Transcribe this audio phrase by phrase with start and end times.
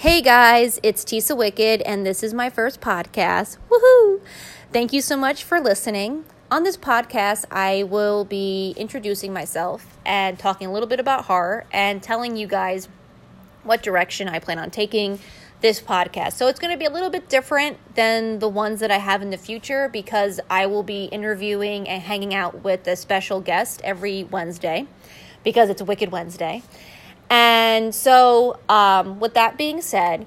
[0.00, 3.58] Hey guys, it's Tisa Wicked, and this is my first podcast.
[3.68, 4.22] Woohoo!
[4.72, 6.24] Thank you so much for listening.
[6.50, 11.66] On this podcast, I will be introducing myself and talking a little bit about horror
[11.70, 12.88] and telling you guys
[13.62, 15.18] what direction I plan on taking
[15.60, 16.32] this podcast.
[16.32, 19.20] So it's going to be a little bit different than the ones that I have
[19.20, 23.82] in the future because I will be interviewing and hanging out with a special guest
[23.84, 24.86] every Wednesday
[25.44, 26.62] because it's Wicked Wednesday.
[27.30, 30.26] And so, um, with that being said,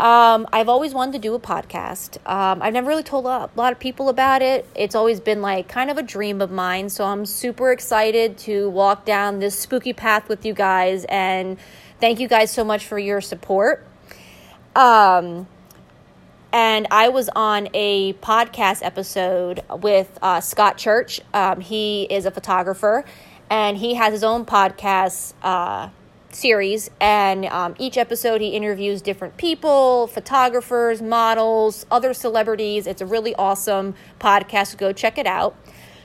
[0.00, 2.16] um, I've always wanted to do a podcast.
[2.26, 4.66] Um, I've never really told a lot of people about it.
[4.74, 6.88] It's always been like kind of a dream of mine.
[6.88, 11.04] So I'm super excited to walk down this spooky path with you guys.
[11.04, 11.58] And
[12.00, 13.86] thank you guys so much for your support.
[14.74, 15.46] Um,
[16.50, 21.20] and I was on a podcast episode with uh, Scott Church.
[21.34, 23.04] Um, he is a photographer
[23.50, 25.34] and he has his own podcast.
[25.42, 25.90] Uh,
[26.34, 32.86] series, and um, each episode he interviews different people, photographers, models, other celebrities.
[32.86, 34.76] It's a really awesome podcast.
[34.78, 35.56] Go check it out.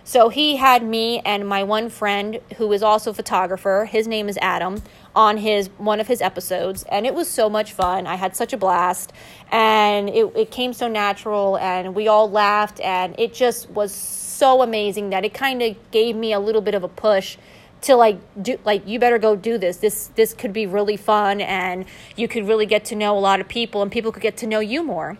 [0.07, 3.85] So he had me and my one friend who is also a photographer.
[3.89, 4.83] His name is Adam
[5.15, 8.05] on his one of his episodes and it was so much fun.
[8.05, 9.13] I had such a blast
[9.51, 14.61] and it, it came so natural and we all laughed and it just was so
[14.61, 17.37] amazing that it kind of gave me a little bit of a push
[17.85, 21.41] to like do like you better go do this this this could be really fun
[21.41, 24.37] and you could really get to know a lot of people and people could get
[24.37, 25.17] to know you more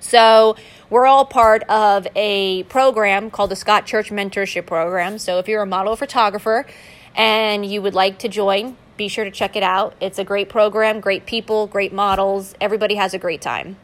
[0.00, 0.56] so
[0.90, 5.18] we're all part of a program called the Scott Church Mentorship Program.
[5.18, 6.66] So if you're a model photographer
[7.14, 9.94] and you would like to join, be sure to check it out.
[10.00, 12.54] It's a great program, great people, great models.
[12.60, 13.76] Everybody has a great time.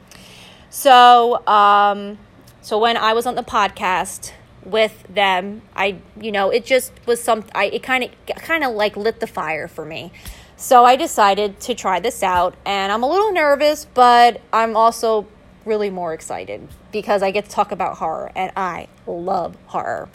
[0.71, 2.19] So, um,
[2.63, 4.33] so when I was on the podcast,
[4.65, 5.63] with them.
[5.75, 9.21] I you know it just was some i it kind of kind of like lit
[9.21, 10.13] the fire for me.
[10.57, 15.27] So i decided to try this out and i'm a little nervous but i'm also
[15.65, 20.09] really more excited because i get to talk about horror and i love horror.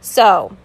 [0.00, 0.56] So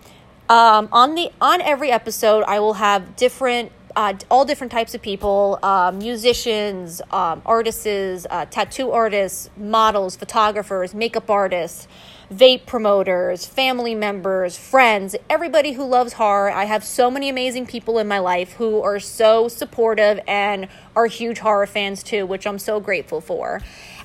[0.49, 5.01] um, on the on every episode i will have different uh, all different types of
[5.01, 7.85] people uh, musicians um, artists
[8.29, 11.87] uh, tattoo artists models photographers makeup artists
[12.31, 16.49] vape promoters, family members, friends, everybody who loves horror.
[16.49, 21.07] I have so many amazing people in my life who are so supportive and are
[21.07, 23.59] huge horror fans too, which I'm so grateful for.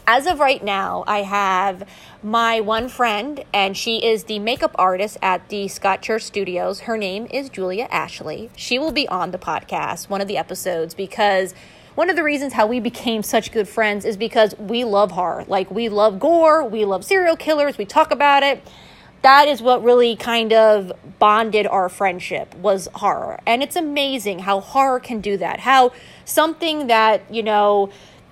[0.08, 1.88] As of right now, I have
[2.22, 6.80] my one friend, and she is the makeup artist at the Scott Church Studios.
[6.80, 8.50] Her name is Julia Ashley.
[8.56, 11.54] She will be on the podcast, one of the episodes, because
[11.96, 15.44] one of the reasons how we became such good friends is because we love horror.
[15.48, 18.62] Like we love gore, we love serial killers, we talk about it.
[19.22, 23.40] That is what really kind of bonded our friendship was horror.
[23.46, 25.60] And it's amazing how horror can do that.
[25.60, 25.90] How
[26.26, 27.90] something that, you know,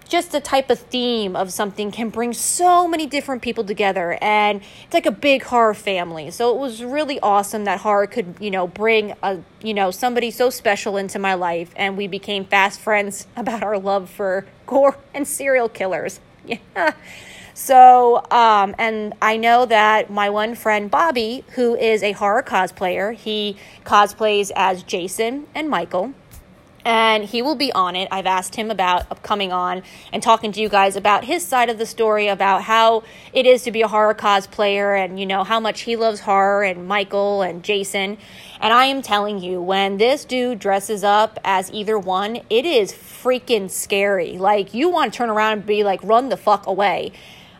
[0.08, 4.62] just the type of theme of something can bring so many different people together and
[4.84, 6.30] it's like a big horror family.
[6.30, 10.30] So it was really awesome that horror could you know bring a you know somebody
[10.30, 14.96] so special into my life and we became fast friends about our love for gore
[15.14, 16.20] and serial killers.
[16.46, 16.92] Yeah.
[17.54, 23.14] So um, and i know that my one friend bobby who is a horror cosplayer
[23.14, 26.12] he cosplays as jason and michael
[26.84, 28.08] and he will be on it.
[28.10, 31.78] I've asked him about coming on and talking to you guys about his side of
[31.78, 35.60] the story about how it is to be a horror cosplayer and you know how
[35.60, 38.18] much he loves horror and Michael and Jason.
[38.60, 42.92] And I am telling you, when this dude dresses up as either one, it is
[42.92, 44.38] freaking scary.
[44.38, 47.12] Like you want to turn around and be like, run the fuck away.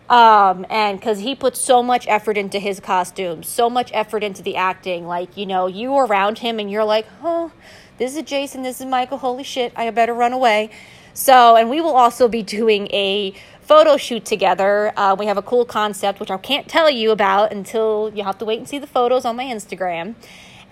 [0.08, 4.42] Um, and because he puts so much effort into his costumes, so much effort into
[4.42, 5.06] the acting.
[5.06, 7.52] Like, you know, you around him and you're like, oh,
[7.98, 10.70] this is Jason, this is Michael, holy shit, I better run away.
[11.12, 14.92] So, and we will also be doing a photo shoot together.
[14.96, 18.38] Uh, we have a cool concept, which I can't tell you about until you have
[18.38, 20.16] to wait and see the photos on my Instagram.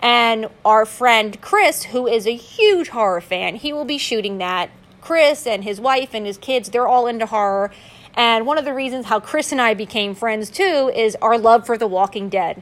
[0.01, 4.69] And our friend Chris, who is a huge horror fan, he will be shooting that.
[4.99, 7.71] Chris and his wife and his kids, they're all into horror.
[8.15, 11.65] And one of the reasons how Chris and I became friends too is our love
[11.65, 12.61] for The Walking Dead.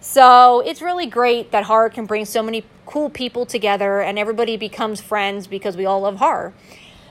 [0.00, 4.56] So it's really great that horror can bring so many cool people together and everybody
[4.56, 6.54] becomes friends because we all love horror.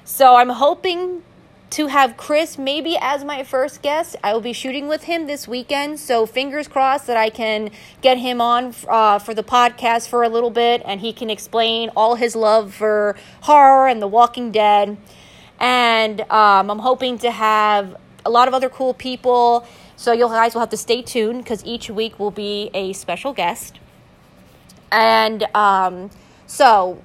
[0.05, 1.23] So I'm hoping
[1.71, 4.15] to have Chris maybe as my first guest.
[4.23, 8.17] I will be shooting with him this weekend, so fingers crossed that I can get
[8.17, 12.15] him on uh, for the podcast for a little bit and he can explain all
[12.15, 14.97] his love for horror and The Walking Dead.
[15.59, 19.67] And um, I'm hoping to have a lot of other cool people
[19.97, 23.33] so you guys will have to stay tuned because each week will be a special
[23.33, 23.79] guest.
[24.91, 26.11] And um,
[26.45, 27.01] so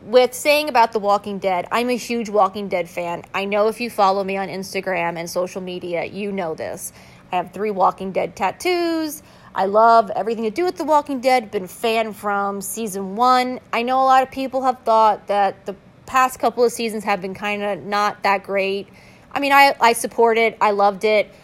[0.00, 3.24] with saying about The Walking Dead, I'm a huge Walking Dead fan.
[3.34, 6.92] I know if you follow me on Instagram and social media, you know this.
[7.32, 9.24] I have three Walking Dead tattoos.
[9.52, 11.50] I love everything to do with The Walking Dead.
[11.50, 13.58] Been a fan from season one.
[13.72, 15.74] I know a lot of people have thought that the
[16.06, 18.86] past couple of seasons have been kind of not that great.
[19.32, 20.56] I mean, I, I support it.
[20.60, 21.34] I loved it.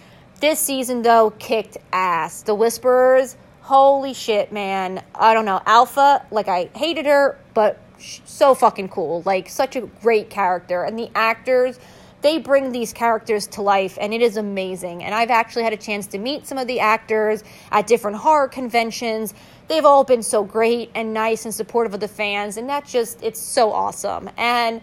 [0.42, 2.42] This season, though, kicked ass.
[2.42, 5.00] The Whisperers, holy shit, man.
[5.14, 5.62] I don't know.
[5.66, 9.22] Alpha, like, I hated her, but so fucking cool.
[9.24, 10.82] Like, such a great character.
[10.82, 11.78] And the actors
[12.22, 15.02] they bring these characters to life and it is amazing.
[15.02, 17.42] And I've actually had a chance to meet some of the actors
[17.72, 19.34] at different horror conventions.
[19.68, 23.22] They've all been so great and nice and supportive of the fans, and that's just,
[23.22, 24.30] it's so awesome.
[24.36, 24.80] And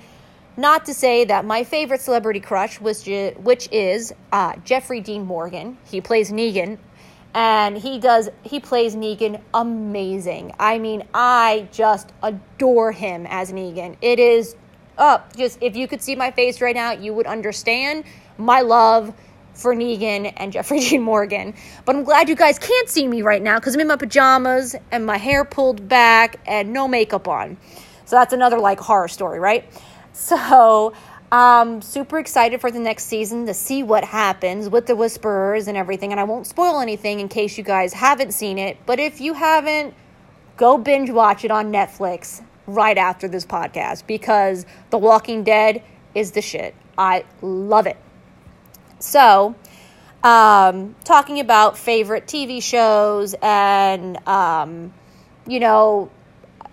[0.57, 5.77] not to say that my favorite celebrity crush, is, which is uh, Jeffrey Dean Morgan.
[5.89, 6.77] He plays Negan,
[7.33, 10.53] and he does he plays Negan amazing.
[10.59, 13.97] I mean, I just adore him as Negan.
[14.01, 14.55] It is
[14.97, 15.35] up.
[15.35, 18.03] Just if you could see my face right now, you would understand
[18.37, 19.13] my love
[19.53, 21.53] for Negan and Jeffrey Dean Morgan.
[21.85, 24.75] But I'm glad you guys can't see me right now because I'm in my pajamas
[24.91, 27.57] and my hair pulled back and no makeup on.
[28.05, 29.65] So that's another like horror story, right?
[30.19, 30.93] So
[31.31, 35.77] I'm super excited for the next season to see what happens with the Whisperers and
[35.77, 36.11] everything.
[36.11, 38.77] And I won't spoil anything in case you guys haven't seen it.
[38.85, 39.93] But if you haven't,
[40.57, 45.81] go binge watch it on Netflix right after this podcast because The Walking Dead
[46.13, 46.75] is the shit.
[46.97, 47.97] I love it.
[48.99, 49.55] So,
[50.21, 54.93] um, talking about favorite TV shows and, um,
[55.47, 56.11] you know,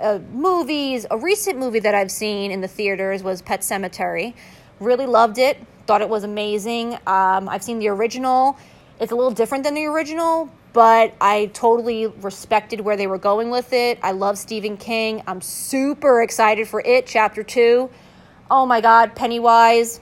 [0.01, 1.07] uh, movies.
[1.11, 4.35] A recent movie that I've seen in the theaters was Pet Sematary.
[4.81, 5.59] Really loved it.
[5.87, 6.95] Thought it was amazing.
[7.07, 8.57] Um, I've seen the original.
[8.99, 13.51] It's a little different than the original, but I totally respected where they were going
[13.51, 13.99] with it.
[14.03, 15.23] I love Stephen King.
[15.27, 17.91] I'm super excited for it, chapter two.
[18.51, 20.01] Oh my God, Pennywise,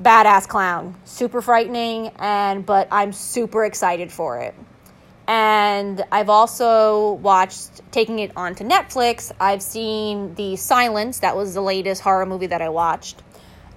[0.00, 4.54] badass clown, super frightening, and but I'm super excited for it.
[5.32, 11.20] And I've also watched, taking it onto Netflix, I've seen The Silence.
[11.20, 13.22] That was the latest horror movie that I watched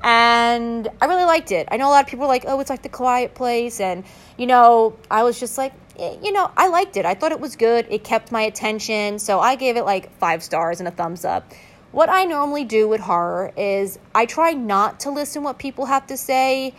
[0.06, 1.68] and I really liked it.
[1.72, 4.04] I know a lot of people are like, oh, it's like The Quiet Place, and
[4.38, 7.06] you know, I was just like, eh, you know, I liked it.
[7.06, 7.88] I thought it was good.
[7.90, 11.52] It kept my attention, so I gave it like five stars and a thumbs up.
[11.92, 16.06] What I normally do with horror is I try not to listen what people have
[16.07, 16.75] to say,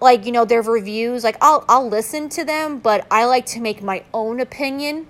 [0.00, 1.24] like you know their reviews.
[1.24, 5.06] Like I'll I'll listen to them, but I like to make my own opinion.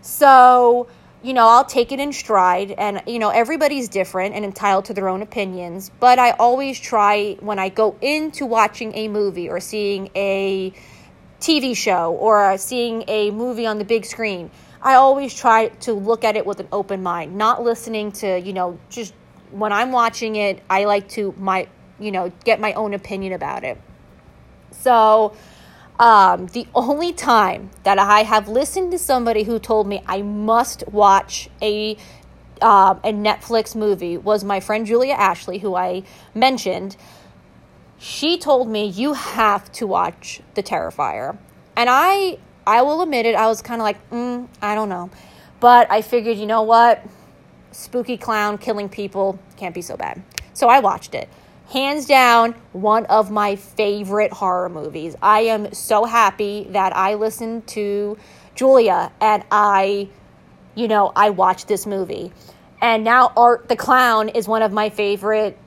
[0.00, 0.88] So
[1.22, 2.72] you know, I'll take it in stride.
[2.72, 5.90] And, you know, everybody's different and entitled to their own opinions.
[6.00, 10.72] But I always try when I go into watching a movie or seeing a
[11.40, 14.50] TV show or seeing a movie on the big screen,
[14.82, 18.52] I always try to look at it with an open mind, not listening to, you
[18.52, 19.14] know, just
[19.52, 21.68] when I'm watching it, I like to my,
[22.00, 23.80] you know, get my own opinion about it.
[24.72, 25.34] So,
[25.98, 30.84] um, the only time that I have listened to somebody who told me I must
[30.88, 31.96] watch a
[32.60, 36.04] um, a Netflix movie was my friend Julia Ashley, who I
[36.34, 36.96] mentioned.
[37.98, 41.36] She told me you have to watch The Terrifier,
[41.76, 43.34] and I I will admit it.
[43.34, 45.10] I was kind of like, mm, I don't know,
[45.60, 47.04] but I figured, you know what,
[47.72, 50.22] spooky clown killing people can't be so bad.
[50.54, 51.28] So I watched it
[51.72, 55.16] hands down one of my favorite horror movies.
[55.22, 58.18] I am so happy that I listened to
[58.54, 60.10] Julia and I,
[60.74, 62.30] you know, I watched this movie.
[62.82, 65.58] And now Art the Clown is one of my favorite,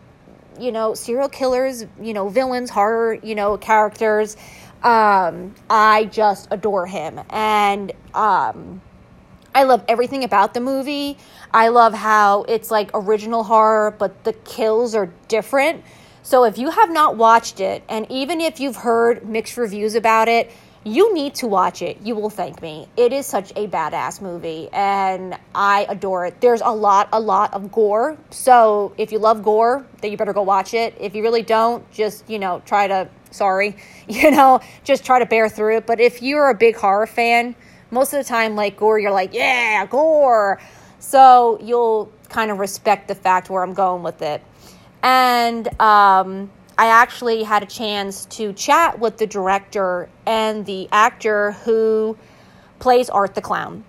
[0.60, 4.38] you know, serial killers, you know, villains, horror, you know, characters.
[4.84, 7.20] Um, I just adore him.
[7.32, 8.80] And um,
[9.56, 11.18] I love everything about the movie.
[11.56, 15.86] I love how it's like original horror, but the kills are different.
[16.22, 20.28] So if you have not watched it, and even if you've heard mixed reviews about
[20.28, 20.52] it,
[20.84, 22.02] you need to watch it.
[22.02, 22.90] You will thank me.
[22.98, 26.42] It is such a badass movie, and I adore it.
[26.42, 28.18] There's a lot, a lot of gore.
[28.32, 30.94] So if you love gore, then you better go watch it.
[31.00, 33.78] If you really don't, just, you know, try to, sorry,
[34.10, 35.88] you know, just try to bear through it.
[35.88, 37.56] But if you're a big horror fan,
[37.92, 40.60] most of the time, like gore, you're like, yeah, gore.
[41.06, 44.42] So you'll kind of respect the fact where I'm going with it.
[45.04, 51.52] And um, I actually had a chance to chat with the director and the actor
[51.64, 52.18] who
[52.80, 53.84] plays Art the Clown.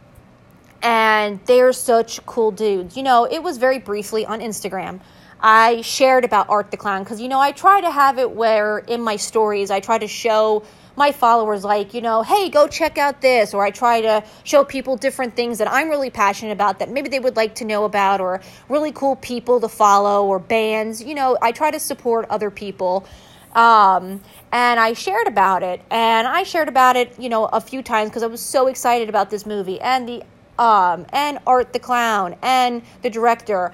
[0.82, 2.98] And they're such cool dudes.
[2.98, 5.00] You know, it was very briefly on Instagram.
[5.40, 8.78] I shared about Art the Clown because, you know, I try to have it where
[8.78, 10.64] in my stories I try to show
[10.96, 14.64] my followers like, you know, hey, go check out this, or I try to show
[14.64, 17.84] people different things that I'm really passionate about that maybe they would like to know
[17.84, 18.40] about, or
[18.70, 21.02] really cool people to follow, or bands.
[21.02, 23.06] You know, I try to support other people.
[23.54, 27.82] Um, and I shared about it, and I shared about it, you know, a few
[27.82, 30.22] times because I was so excited about this movie and the
[30.58, 33.72] um, and Art the Clown and the director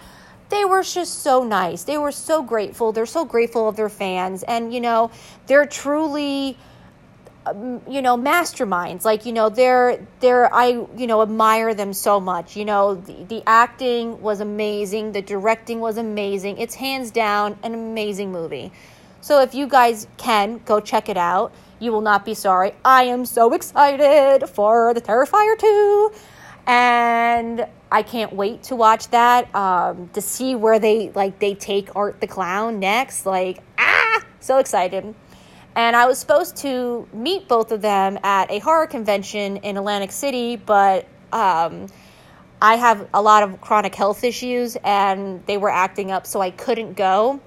[0.52, 1.84] they were just so nice.
[1.84, 2.92] They were so grateful.
[2.92, 4.42] They're so grateful of their fans.
[4.42, 5.10] And, you know,
[5.46, 6.58] they're truly,
[7.46, 9.04] um, you know, masterminds.
[9.04, 12.54] Like, you know, they're, they're, I, you know, admire them so much.
[12.54, 15.12] You know, the, the acting was amazing.
[15.12, 16.58] The directing was amazing.
[16.58, 18.72] It's hands down an amazing movie.
[19.22, 21.52] So if you guys can, go check it out.
[21.78, 22.74] You will not be sorry.
[22.84, 26.12] I am so excited for the Terrifier 2.
[26.66, 31.94] And I can't wait to watch that um, to see where they like they take
[31.94, 33.26] Art the Clown next.
[33.26, 35.14] Like ah, so excited!
[35.76, 40.10] And I was supposed to meet both of them at a horror convention in Atlantic
[40.10, 41.86] City, but um,
[42.62, 46.50] I have a lot of chronic health issues, and they were acting up, so I
[46.50, 47.40] couldn't go.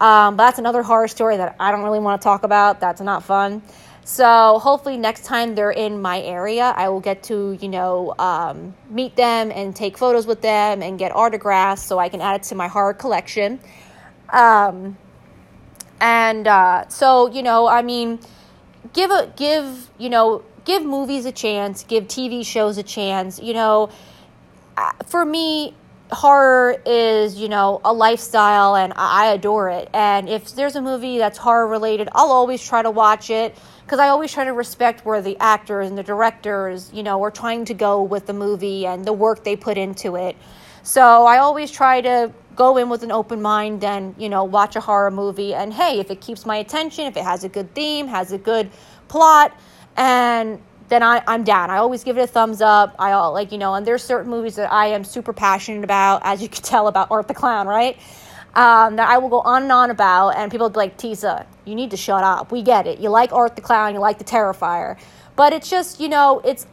[0.00, 2.80] Um, but that's another horror story that I don't really want to talk about.
[2.80, 3.62] That's not fun.
[4.04, 8.74] So hopefully next time they're in my area, I will get to you know um,
[8.88, 12.42] meet them and take photos with them and get autographs so I can add it
[12.44, 13.60] to my horror collection.
[14.30, 14.96] Um,
[16.00, 18.20] and uh, so you know, I mean,
[18.92, 23.40] give a give you know give movies a chance, give TV shows a chance.
[23.40, 23.90] You know,
[24.76, 25.74] uh, for me,
[26.10, 29.88] horror is you know a lifestyle and I adore it.
[29.92, 33.56] And if there's a movie that's horror related, I'll always try to watch it
[33.90, 37.30] because I always try to respect where the actors and the directors, you know, are
[37.32, 40.36] trying to go with the movie and the work they put into it.
[40.84, 44.76] So I always try to go in with an open mind and, you know, watch
[44.76, 45.54] a horror movie.
[45.54, 48.38] And hey, if it keeps my attention, if it has a good theme, has a
[48.38, 48.70] good
[49.08, 49.58] plot,
[49.96, 51.70] and then I, I'm down.
[51.70, 52.94] I always give it a thumbs up.
[52.96, 56.20] I all like, you know, and there's certain movies that I am super passionate about,
[56.22, 57.98] as you can tell about Art the Clown, right?
[58.54, 61.46] Um, that I will go on and on about, and people will be like, Tisa,
[61.64, 62.50] you need to shut up.
[62.50, 62.98] We get it.
[62.98, 64.98] You like Art the Clown, you like the Terrifier.
[65.36, 66.66] But it's just, you know, it's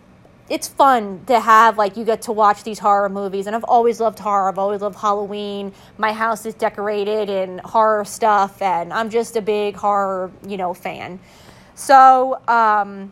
[0.50, 4.00] it's fun to have like you get to watch these horror movies and i've always
[4.00, 9.10] loved horror i've always loved halloween my house is decorated in horror stuff and i'm
[9.10, 11.20] just a big horror you know fan
[11.76, 13.12] so um,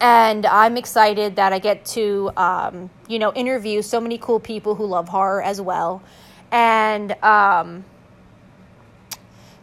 [0.00, 4.76] and i'm excited that i get to um, you know interview so many cool people
[4.76, 6.00] who love horror as well
[6.50, 7.84] and um,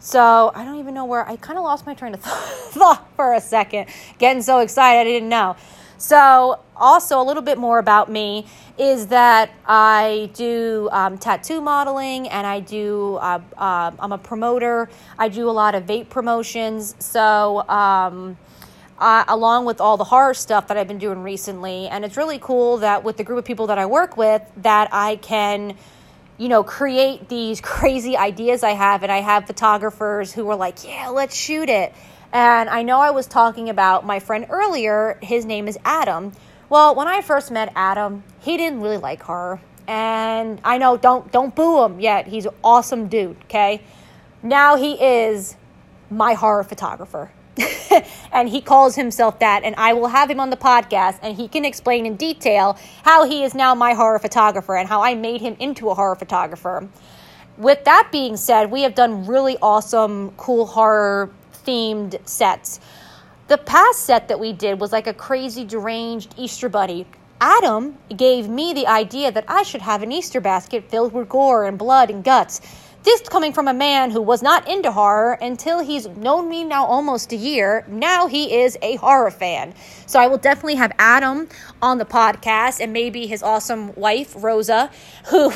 [0.04, 3.34] so I don't even know where I kind of lost my train of thought for
[3.34, 3.88] a second.
[4.18, 5.56] Getting so excited, I didn't know.
[5.98, 8.46] So, also, a little bit more about me
[8.78, 14.90] is that I do um, tattoo modeling and I do, uh, uh, I'm a promoter.
[15.18, 16.96] I do a lot of vape promotions.
[17.00, 18.38] So, um,
[19.00, 21.88] uh, along with all the horror stuff that I've been doing recently.
[21.88, 24.90] And it's really cool that with the group of people that I work with, that
[24.92, 25.78] I can
[26.38, 29.04] you know, create these crazy ideas I have.
[29.04, 31.94] And I have photographers who were like, yeah, let's shoot it.
[32.32, 35.20] And I know I was talking about my friend earlier.
[35.22, 36.32] His name is Adam.
[36.68, 39.62] Well, when I first met Adam, he didn't really like horror.
[39.88, 42.26] And I know, don't don't boo him yet.
[42.26, 43.82] He's an awesome dude, okay?
[44.42, 45.56] Now he is
[46.10, 47.32] my horror photographer.
[48.32, 49.64] and he calls himself that.
[49.64, 53.26] And I will have him on the podcast and he can explain in detail how
[53.26, 56.88] he is now my horror photographer and how I made him into a horror photographer.
[57.58, 61.30] With that being said, we have done really awesome, cool horror
[61.66, 62.80] themed sets.
[63.48, 67.06] The past set that we did was like a crazy, deranged Easter bunny.
[67.40, 71.66] Adam gave me the idea that I should have an Easter basket filled with gore
[71.66, 72.62] and blood and guts.
[73.04, 76.86] This coming from a man who was not into horror until he's known me now
[76.86, 77.84] almost a year.
[77.90, 79.74] Now he is a horror fan.
[80.06, 81.50] So I will definitely have Adam
[81.82, 84.90] on the podcast and maybe his awesome wife, Rosa,
[85.26, 85.52] who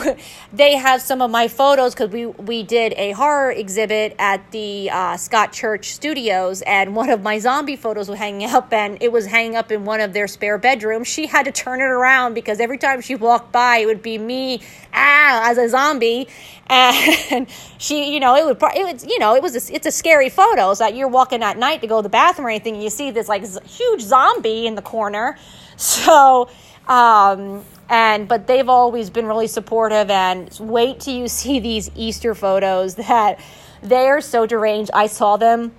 [0.51, 4.89] they have some of my photos because we, we did a horror exhibit at the
[4.89, 9.11] uh, Scott Church Studios and one of my zombie photos was hanging up and it
[9.11, 11.07] was hanging up in one of their spare bedrooms.
[11.07, 14.17] She had to turn it around because every time she walked by, it would be
[14.17, 14.59] me
[14.93, 16.27] ah, as a zombie.
[17.37, 19.91] And she, you know, it would, it was, you know, it was, a, it's a
[19.91, 20.73] scary photo.
[20.73, 22.89] So that you're walking at night to go to the bathroom or anything, and you
[22.89, 25.37] see this like huge zombie in the corner.
[25.79, 26.49] So,
[26.87, 30.09] um, and but they've always been really supportive.
[30.09, 33.39] And wait till you see these Easter photos that
[33.83, 34.89] they are so deranged.
[34.95, 35.73] I saw them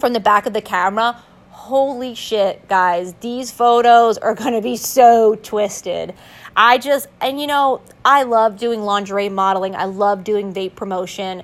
[0.00, 1.22] from the back of the camera.
[1.50, 3.14] Holy shit, guys!
[3.20, 6.14] These photos are going to be so twisted.
[6.56, 9.74] I just, and you know, I love doing lingerie modeling.
[9.76, 11.42] I love doing vape promotion.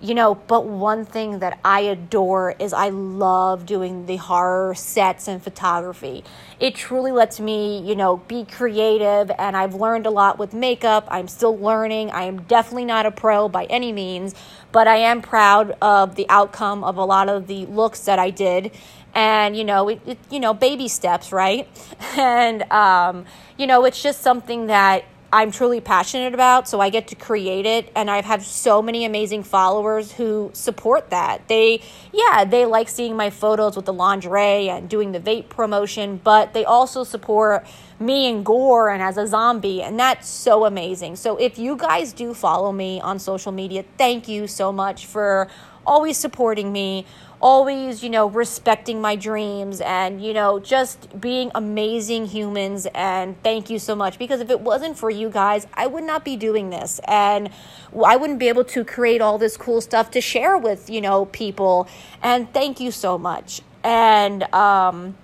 [0.00, 5.26] you know, but one thing that I adore is I love doing the horror sets
[5.26, 6.22] and photography.
[6.60, 11.08] It truly lets me, you know, be creative and I've learned a lot with makeup.
[11.10, 12.10] I'm still learning.
[12.10, 14.34] I am definitely not a pro by any means,
[14.70, 18.30] but I am proud of the outcome of a lot of the looks that I
[18.30, 18.72] did.
[19.16, 21.66] And, you know, it, it you know, baby steps, right?
[22.18, 23.24] And, um,
[23.58, 27.66] you know, it's just something that I'm truly passionate about, so I get to create
[27.66, 27.90] it.
[27.94, 31.48] And I've had so many amazing followers who support that.
[31.48, 31.82] They,
[32.12, 36.54] yeah, they like seeing my photos with the lingerie and doing the vape promotion, but
[36.54, 37.66] they also support
[37.98, 39.82] me and gore and as a zombie.
[39.82, 41.16] And that's so amazing.
[41.16, 45.48] So if you guys do follow me on social media, thank you so much for
[45.86, 47.06] always supporting me
[47.40, 52.86] always, you know, respecting my dreams and, you know, just being amazing humans.
[52.94, 56.24] And thank you so much because if it wasn't for you guys, I would not
[56.24, 57.00] be doing this.
[57.06, 57.50] And
[58.04, 61.26] I wouldn't be able to create all this cool stuff to share with, you know,
[61.26, 61.88] people.
[62.22, 63.60] And thank you so much.
[63.84, 65.16] And, um,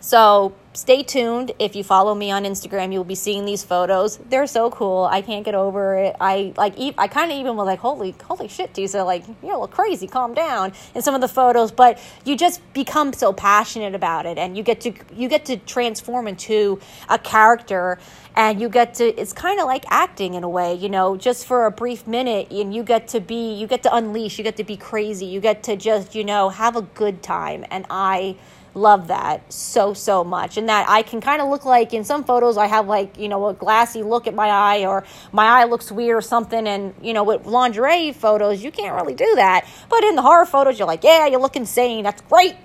[0.00, 1.52] so stay tuned.
[1.58, 4.18] If you follow me on Instagram, you'll be seeing these photos.
[4.18, 5.04] They're so cool.
[5.10, 6.16] I can't get over it.
[6.20, 6.74] I like.
[6.96, 9.04] I kind of even was like, "Holy, holy shit, Tisa!
[9.04, 10.06] Like, you're a little crazy.
[10.06, 14.38] Calm down." In some of the photos, but you just become so passionate about it,
[14.38, 17.98] and you get to you get to transform into a character,
[18.36, 19.04] and you get to.
[19.20, 22.50] It's kind of like acting in a way, you know, just for a brief minute,
[22.50, 23.54] and you get to be.
[23.54, 24.38] You get to unleash.
[24.38, 25.26] You get to be crazy.
[25.26, 28.36] You get to just, you know, have a good time, and I
[28.74, 30.56] love that so so much.
[30.56, 33.28] And that i can kind of look like in some photos i have like you
[33.28, 36.66] know a glassy look at my eye or my eye looks weird or something.
[36.66, 39.66] And you know with lingerie photos you can't really do that.
[39.88, 42.04] But in the horror photos you're like yeah you look insane.
[42.04, 42.56] That's great.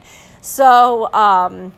[0.41, 1.73] So um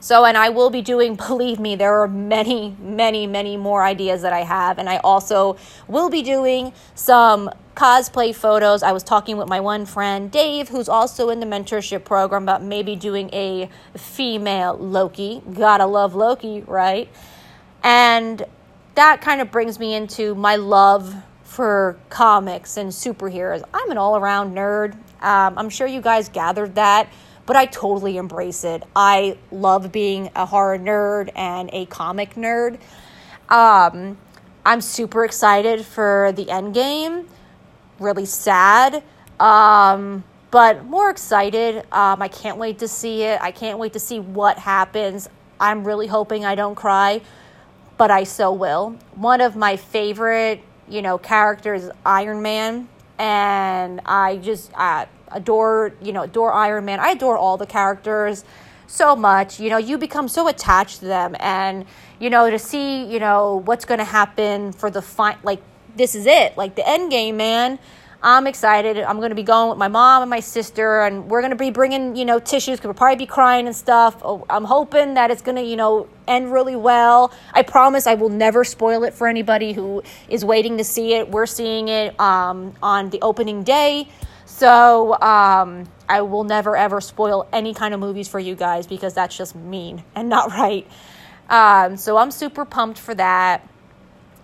[0.00, 4.22] so, and I will be doing, believe me, there are many, many, many more ideas
[4.22, 4.78] that I have.
[4.78, 5.56] And I also
[5.88, 8.82] will be doing some cosplay photos.
[8.82, 12.62] I was talking with my one friend, Dave, who's also in the mentorship program, about
[12.62, 15.42] maybe doing a female Loki.
[15.52, 17.08] Gotta love Loki, right?
[17.82, 18.44] And
[18.94, 23.62] that kind of brings me into my love for comics and superheroes.
[23.72, 24.94] I'm an all around nerd.
[25.22, 27.08] Um, I'm sure you guys gathered that
[27.46, 28.82] but I totally embrace it.
[28.94, 32.78] I love being a horror nerd and a comic nerd.
[33.48, 34.18] Um,
[34.64, 37.28] I'm super excited for the end game.
[38.00, 39.02] Really sad,
[39.38, 41.78] um, but more excited.
[41.92, 43.40] Um, I can't wait to see it.
[43.40, 45.28] I can't wait to see what happens.
[45.60, 47.22] I'm really hoping I don't cry,
[47.96, 48.96] but I so will.
[49.14, 56.12] One of my favorite, you know, characters, Iron Man, and I just uh, adore, you
[56.12, 57.00] know, adore Iron Man.
[57.00, 58.44] I adore all the characters
[58.86, 59.60] so much.
[59.60, 61.84] You know, you become so attached to them, and
[62.18, 65.44] you know, to see, you know, what's going to happen for the fight.
[65.44, 65.60] Like
[65.96, 67.78] this is it, like the end game, man.
[68.22, 68.98] I'm excited.
[68.98, 71.56] I'm going to be going with my mom and my sister, and we're going to
[71.56, 74.16] be bringing, you know, tissues because we'll probably be crying and stuff.
[74.24, 77.32] Oh, I'm hoping that it's going to, you know, end really well.
[77.52, 81.30] I promise I will never spoil it for anybody who is waiting to see it.
[81.30, 84.08] We're seeing it um, on the opening day.
[84.56, 89.12] So um, I will never ever spoil any kind of movies for you guys because
[89.12, 90.86] that's just mean and not right.
[91.50, 93.68] Um, so I'm super pumped for that.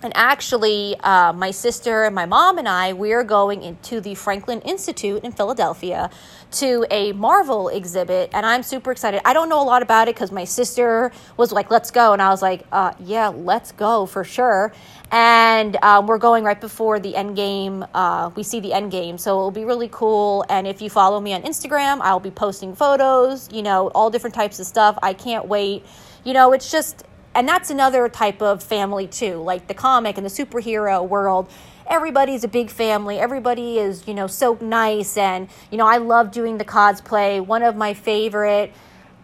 [0.03, 4.17] And actually, uh, my sister and my mom and I, we are going into the
[4.17, 6.11] Franklin Institute in Philadelphia
[6.53, 9.23] to a Marvel exhibit, and I'm super excited.
[9.25, 12.13] I don't know a lot about it because my sister was like, let's go.
[12.13, 14.73] And I was like, uh, yeah, let's go for sure.
[15.13, 17.85] And um, we're going right before the end game.
[17.95, 20.45] Uh, we see the end game, so it'll be really cool.
[20.49, 24.35] And if you follow me on Instagram, I'll be posting photos, you know, all different
[24.35, 24.99] types of stuff.
[25.03, 25.87] I can't wait.
[26.25, 27.05] You know, it's just
[27.35, 31.49] and that's another type of family too like the comic and the superhero world.
[31.87, 33.19] Everybody's a big family.
[33.19, 37.45] Everybody is you know so nice and you know i love doing the cosplay.
[37.45, 38.73] One of my favorite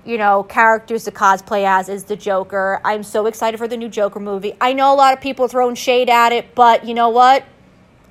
[0.04, 2.80] you know characters to cosplay as is the joker.
[2.84, 4.54] I'm so excited for the new joker movie.
[4.60, 7.44] I know a lot of people throwing shade at it but you know what?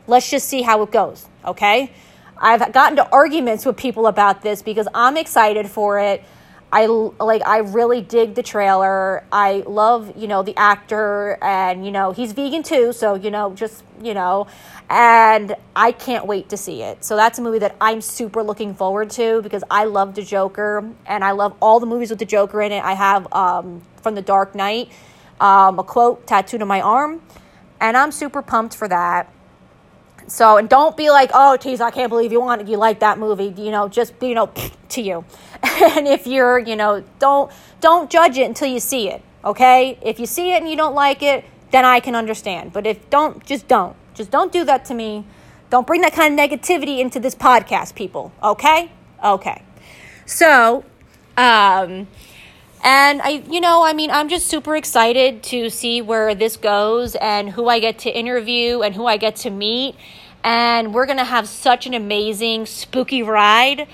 [0.05, 1.91] Let's just see how it goes okay?
[2.39, 6.23] I've gotten to arguments with people about this because i'm excited for it
[6.71, 9.23] I like I really dig the trailer.
[9.31, 13.53] I love, you know, the actor and you know, he's vegan too, so you know,
[13.53, 14.47] just, you know,
[14.89, 17.05] and I can't wait to see it.
[17.05, 20.89] So that's a movie that I'm super looking forward to because I love the Joker
[21.05, 22.83] and I love all the movies with the Joker in it.
[22.83, 24.91] I have um, from The Dark Knight
[25.39, 27.21] um, a quote tattooed on my arm,
[27.79, 29.31] and I'm super pumped for that.
[30.27, 33.17] So, and don't be like, oh, geez, I can't believe you wanted, you like that
[33.17, 33.53] movie.
[33.57, 34.51] You know, just, be you know,
[34.89, 35.25] to you.
[35.63, 39.21] and if you're, you know, don't, don't judge it until you see it.
[39.43, 39.97] Okay.
[40.01, 42.73] If you see it and you don't like it, then I can understand.
[42.73, 45.25] But if don't, just don't, just don't do that to me.
[45.69, 48.31] Don't bring that kind of negativity into this podcast, people.
[48.43, 48.91] Okay?
[49.23, 49.61] Okay.
[50.25, 50.83] So,
[51.37, 52.07] um,
[52.83, 57.15] and I, you know, I mean, I'm just super excited to see where this goes
[57.15, 59.95] and who I get to interview and who I get to meet.
[60.43, 63.87] And we're going to have such an amazing, spooky ride.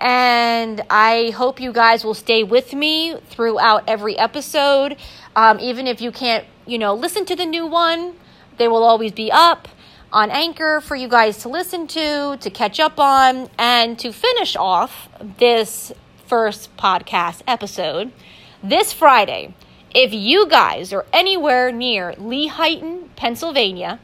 [0.00, 4.96] And I hope you guys will stay with me throughout every episode.
[5.36, 8.14] Um, even if you can't, you know, listen to the new one,
[8.56, 9.68] they will always be up
[10.12, 14.56] on Anchor for you guys to listen to, to catch up on, and to finish
[14.56, 15.92] off this
[16.30, 18.12] first podcast episode
[18.62, 19.52] this Friday.
[19.92, 23.98] If you guys are anywhere near Lehighton, Pennsylvania,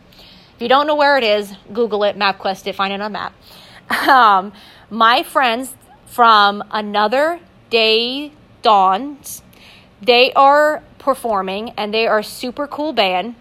[0.57, 3.33] if you don't know where it is, Google it, MapQuest it, find it on map.
[4.09, 4.53] Um,
[4.91, 7.39] my friends from Another
[7.71, 9.45] Day Dawns,
[10.03, 13.37] they are performing and they are super cool band.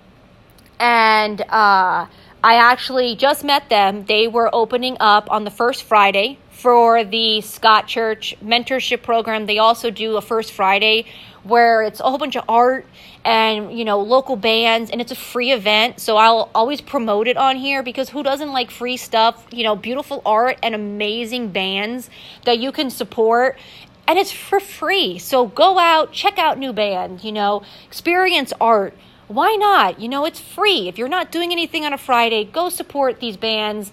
[0.79, 2.05] And uh,
[2.43, 4.05] I actually just met them.
[4.05, 9.45] They were opening up on the first Friday for the Scott Church mentorship program.
[9.45, 11.05] They also do a first Friday
[11.43, 12.87] where it's a whole bunch of art
[13.23, 17.37] and you know local bands and it's a free event so i'll always promote it
[17.37, 22.09] on here because who doesn't like free stuff you know beautiful art and amazing bands
[22.45, 23.59] that you can support
[24.07, 28.95] and it's for free so go out check out new band you know experience art
[29.27, 29.99] why not?
[29.99, 30.87] You know, it's free.
[30.87, 33.91] If you're not doing anything on a Friday, go support these bands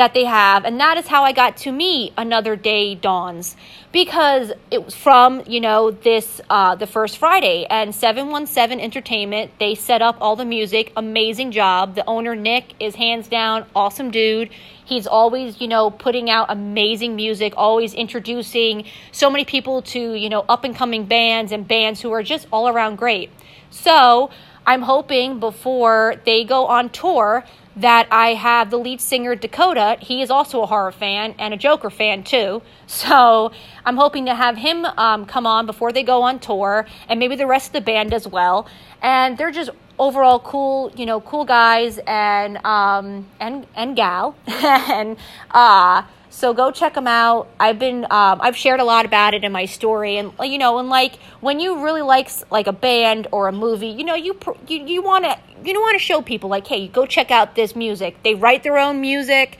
[0.00, 0.64] that they have.
[0.64, 3.54] And that is how I got to meet Another Day Dawns
[3.92, 7.66] because it was from, you know, this, uh, the first Friday.
[7.68, 10.90] And 717 Entertainment, they set up all the music.
[10.96, 11.96] Amazing job.
[11.96, 14.48] The owner, Nick, is hands down awesome dude.
[14.86, 20.30] He's always, you know, putting out amazing music, always introducing so many people to, you
[20.30, 23.28] know, up and coming bands and bands who are just all around great.
[23.68, 24.30] So,
[24.66, 27.44] I'm hoping before they go on tour
[27.76, 29.96] that I have the lead singer Dakota.
[30.00, 32.62] He is also a horror fan and a Joker fan too.
[32.86, 33.52] So
[33.84, 37.36] I'm hoping to have him um, come on before they go on tour, and maybe
[37.36, 38.66] the rest of the band as well.
[39.00, 45.16] And they're just overall cool, you know, cool guys and um, and and gal, and
[45.50, 47.48] uh, so go check them out.
[47.58, 50.78] I've been um, I've shared a lot about it in my story, and you know,
[50.78, 54.38] and like when you really like like a band or a movie, you know, you
[54.68, 57.74] you you want to you want to show people like, hey, go check out this
[57.74, 58.22] music.
[58.22, 59.58] They write their own music.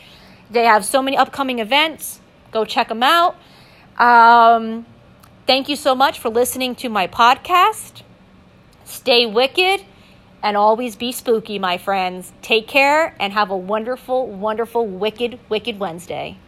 [0.49, 2.21] They have so many upcoming events.
[2.53, 3.37] Go check them out.
[3.99, 4.87] Um,
[5.49, 8.03] thank you so much for listening to my podcast.
[8.85, 9.85] Stay wicked
[10.41, 12.33] and always be spooky, my friends.
[12.43, 16.39] Take care and have a wonderful, wonderful, wicked, wicked Wednesday.